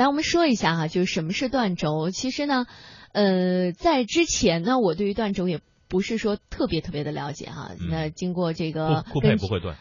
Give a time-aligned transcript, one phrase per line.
[0.00, 2.08] 来，我们说一下哈，就是什么是断轴。
[2.08, 2.64] 其实呢，
[3.12, 7.72] 呃，在之前呢，我对于断轴也不是说特别特别的了解哈。
[7.90, 9.76] 那经过这个酷配不会断，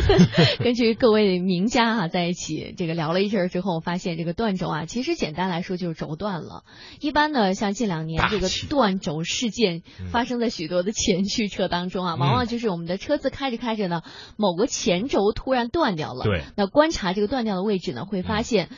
[0.64, 6.64] 根据各位名家哈在一起这个聊了一阵之后，发现这个断轴啊，其实简单来说就是轴断了。
[6.98, 14.00] 一般呢，像近两年这个断轴事件发生在许多的前驱车当中啊，往往就是我们的车子开着开着呢，
[14.38, 16.24] 某个前轴突然断掉了。
[16.24, 16.44] 对。
[16.56, 18.70] 那观察这个断掉的位置呢，会发现。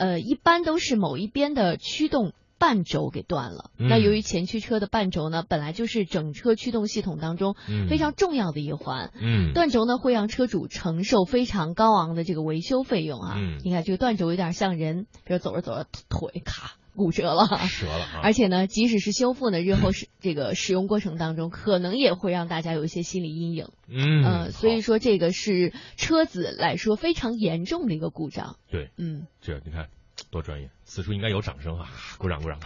[0.00, 3.70] 呃，一般都是某一边的驱动半轴给断了。
[3.76, 7.54] 那由于前驱车的半轴呢，本来就是整车驱动系统当中
[7.90, 9.12] 非常重要的一环。
[9.20, 13.34] 嗯，断轴呢会让车主承受非常高昂的这个维修费用啊。
[13.36, 17.46] 嗯，你看这个断轴有点像人，比如走着走着腿卡骨折了，
[17.80, 18.20] 折了。
[18.22, 23.68] 而且呢，即使是修复呢，日后使这个使用过程当中，可能也会让大家有一些心理阴影。
[23.88, 28.56] 嗯，所以说这个是车子来说非常严重的一个故障。
[28.70, 29.88] 对，嗯，这你看。
[30.30, 31.88] 多专业，此处应该有掌声啊！
[32.18, 32.60] 鼓掌鼓掌！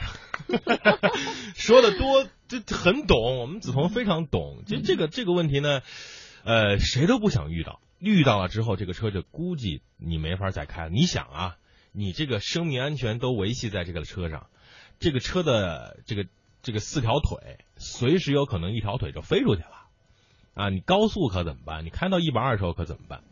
[1.54, 4.64] 说的多，这很懂，我们梓潼非常懂。
[4.66, 5.80] 其实这个这个问题呢，
[6.42, 10.88] 呃，谁都不想遇到，遇到了之后，这个车就估计你没法再开。
[10.90, 11.56] 你想啊，
[11.96, 14.48] 你这个生命安全都维系在这个车上，
[14.98, 16.26] 这个车的这个
[16.60, 19.86] 这个四条腿，随时有可能一条腿就飞出去了
[20.54, 20.70] 啊！
[20.70, 21.84] 你高速可怎么办？
[21.84, 23.22] 你开到一百二的时候可怎么办？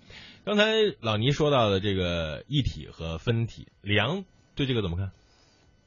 [0.45, 0.65] 刚才
[1.01, 4.25] 老倪说到的这个一体和分体，李阳
[4.55, 5.11] 对这个怎么看？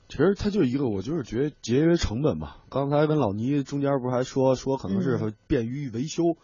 [0.08, 2.58] 其实它就一个，我就是觉得节约成本嘛。
[2.70, 6.38] 刚才跟老倪中间不是还说说可能是便于维修，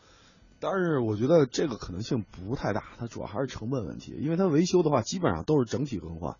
[0.61, 6.37] 但是我觉得这个可能性不太大，它主要还是成本问题，因为它维修的话基本上都是整体更换。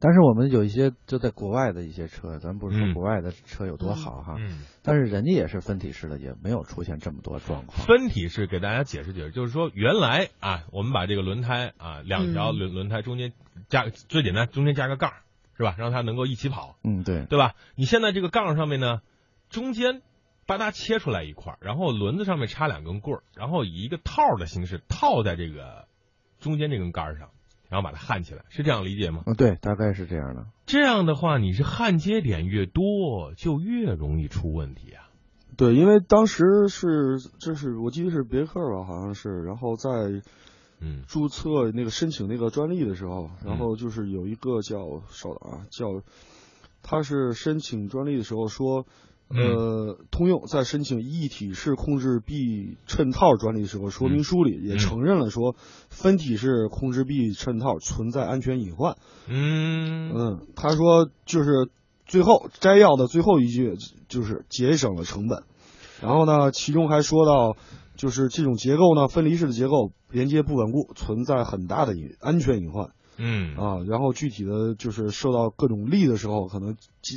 [0.00, 4.36] 但是我们有一些就在国外的一些车，咱不是说国外的车有多好哈，
[4.80, 7.84] 但是人家也是分体式的，也没有出现这么多状况。
[7.84, 13.32] 分体式给大家解释解释，就是说原来啊，我们把这个轮胎啊，两条轮轮胎中间
[13.68, 15.12] 加最简单，中间加个杠，
[15.56, 15.74] 是吧？
[15.76, 16.76] 让它能够一起跑。
[16.84, 17.54] 嗯，对，对吧？
[17.74, 19.00] 你现在这个杠上面呢，
[19.50, 20.02] 中间
[20.48, 25.86] 把它切出来一块，然后轮子上面插两根棍儿，然后以一个套的形式套在这个
[26.40, 27.28] 中间这根杆上。
[27.70, 29.24] 然后把它焊起来，是这样理解吗？
[29.26, 30.46] 嗯，对，大概是这样的。
[30.64, 35.10] 这样的话，你是焊接点越多，就越容易出问题啊。
[35.58, 39.90] 对，因为当时是这是我记得是别克吧，好像是，然后在
[40.80, 44.78] 嗯注册那个申请那个专利的时候，然后就是有一个叫
[45.10, 45.88] 稍等啊，叫
[46.82, 48.86] 他是申请专利的时候说。
[49.30, 55.54] 呃，通用在申请一体式控制臂衬套专利的时候，说明书里也承认了说
[55.90, 58.96] 分体式控制臂衬套存在安全隐患。
[59.26, 61.68] 嗯嗯，他说就是
[62.06, 63.76] 最后摘要的最后一句
[64.08, 65.42] 就是节省了成本，
[66.00, 67.54] 然后呢，其中还说到
[67.96, 72.92] 就是这种结构呢，分离式的结构连接不稳固，存在很大的隐安全隐患。
[73.20, 76.76] 嗯啊，然后具体的就是受到各种力的时候，可能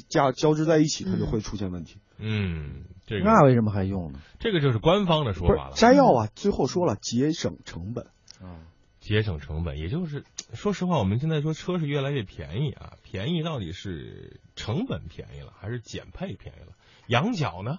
[0.10, 2.00] 加交织在一起，它就会出现问题。
[2.18, 4.20] 嗯，这个那为什么还用呢？
[4.40, 5.76] 这个就是官方的说法了。
[5.76, 8.08] 摘要啊，最后说了节省成本
[8.42, 8.66] 啊，
[9.00, 10.24] 节省成本，也就是
[10.56, 16.74] 说实话，我们现在说车是越来越便宜啊，便宜到底是成本便宜了，还是减配便宜了？
[17.08, 17.78] 羊角呢？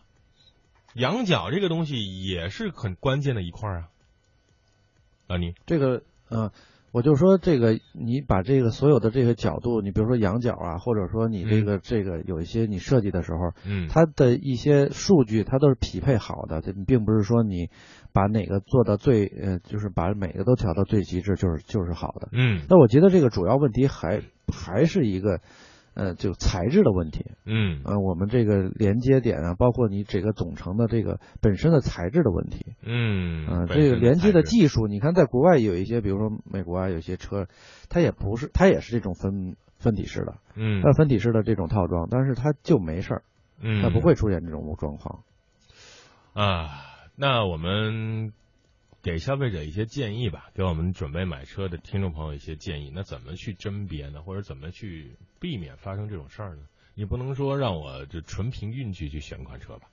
[0.95, 3.89] 羊角这个东西也是很关键的一块啊。
[5.27, 6.53] 啊，你这个嗯。
[6.93, 17.71] 我就说这个，你把这个所有的这个角度，你比如说仰角啊，或者说你这个这个有一些你设计的时候，嗯，它的一些数据它都是匹配好的，这并不是说你
[18.13, 24.21] 把哪个做到最呃，就是把每个都调到最极致就是就是好的，嗯，那我觉得这个主要问题还
[24.53, 25.41] 还是一个。
[25.95, 37.47] 呃，就材质的问题，嗯，呃，我们这个连接点啊，包括你这个总成的这个本身的材质的问题，嗯，啊，这个连接的技术，你看在国外有一些，比如说美国啊，有些车，
[37.91, 43.23] 它也不是，它也是这种分分体式的，嗯，它分体式的这种套装，但是它就没事儿，
[43.61, 45.25] 嗯，它不会出现这种状况，
[46.33, 46.69] 啊，
[47.17, 48.33] 那我们。
[49.03, 52.93] 给消费者一些建议吧，给我们准备买车的听众朋友一些建议。
[52.95, 54.23] 那怎么去甄别呢？
[54.23, 56.63] 或者怎么去避免发生这种事儿呢？
[56.95, 59.89] 你不能说让我就纯凭运气去选款车吧？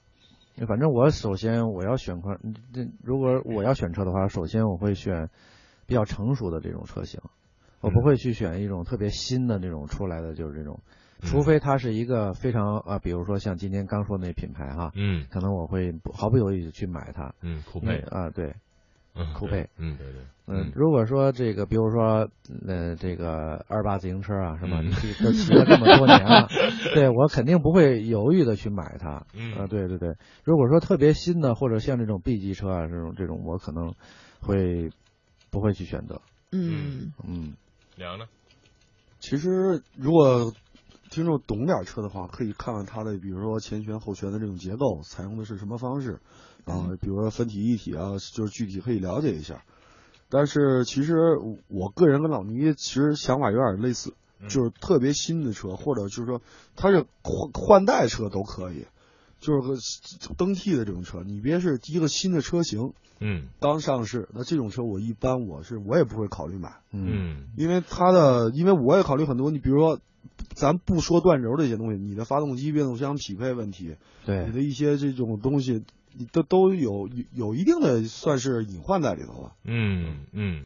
[0.68, 2.38] 反正我首先我要选款，
[2.72, 5.30] 这如果我要选车的话，首先我会选
[5.88, 7.20] 比较成熟的这种车型，
[7.82, 10.84] 我不会去选一种特别新的那种出来的，就是这种，
[11.22, 18.54] 除非它是一个非常啊，比如说像今天刚说那品牌哈，嗯，可能我会毫不犹豫的去买它，嗯，酷配啊，对。
[19.34, 22.30] 酷配，嗯，对对，嗯，如果说这个，比如说，
[22.68, 24.82] 呃，这个二八自行车啊，是吧？
[24.82, 24.92] 你
[25.24, 26.48] 都骑了这么多年了，
[26.96, 30.16] 对我肯定不会犹豫的去买它，嗯，对对对。
[30.44, 33.94] 如果说特别新的，或者像这种 B 级车啊，这种这种，我可能
[34.42, 34.90] 会
[35.50, 36.22] 不会去选择，
[36.52, 37.54] 嗯嗯。
[37.98, 38.26] 凉呢？
[39.20, 40.54] 其其实如果
[41.12, 46.20] 听众懂点车的话，可以看看它的，比如说前悬后悬的这种结构，采用的是什么方式，
[46.70, 49.64] 啊，比如说分体一体啊，就是具体可以了解一下。
[50.30, 51.16] 但是其实
[51.68, 54.14] 我个人跟老倪其实想法有点类似，
[54.48, 56.42] 就是特别新的车，或者就是说
[56.76, 58.86] 它是换换代车都可以，
[59.40, 59.76] 就是个
[60.38, 70.00] 登替的这种车，你别是一个新的车型，嗯，刚上市，那这种车我一般我是我也不会考虑买，嗯，因为它的，因为我也考虑很多，你比如说，
[70.54, 73.96] 咱不说断轴这些东西，你的发动机变速箱匹配问题，
[74.26, 75.84] 对你的一些这种东西，你
[76.32, 79.56] 都都有有一定的算是隐患在里头了。
[79.64, 80.66] 嗯嗯。